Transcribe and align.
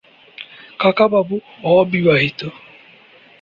কাকাবাবু 0.79 1.35
অবিবাহিত। 1.71 2.41